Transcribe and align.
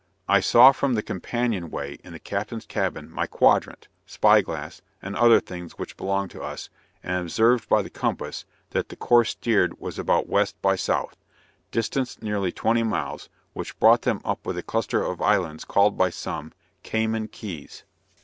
I 0.27 0.39
saw 0.39 0.71
from 0.71 0.95
the 0.95 1.03
companion 1.03 1.69
way 1.69 1.99
in 2.03 2.11
the 2.13 2.17
captain's 2.17 2.65
cabin 2.65 3.07
my 3.07 3.27
quadrant, 3.27 3.87
spy 4.07 4.41
glass 4.41 4.81
and 4.99 5.15
other 5.15 5.39
things 5.39 5.73
which 5.77 5.95
belonged 5.95 6.31
to 6.31 6.41
us, 6.41 6.71
and 7.03 7.21
observed 7.21 7.69
by 7.69 7.83
the 7.83 7.89
compass, 7.91 8.45
that 8.71 8.89
the 8.89 8.95
course 8.95 9.29
steered 9.29 9.79
was 9.79 9.99
about 9.99 10.27
west 10.27 10.59
by 10.59 10.75
south, 10.75 11.17
distance 11.69 12.19
nearly 12.19 12.51
twenty 12.51 12.81
miles, 12.81 13.29
which 13.53 13.77
brought 13.79 14.01
them 14.01 14.21
up 14.25 14.43
with 14.43 14.57
a 14.57 14.63
cluster 14.63 15.03
of 15.03 15.21
islands 15.21 15.65
called 15.65 15.99
by 15.99 16.09
some 16.09 16.51
"Cayman 16.81 17.27
Keys." 17.27 17.83